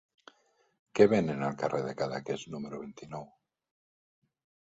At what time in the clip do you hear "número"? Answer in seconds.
2.55-2.81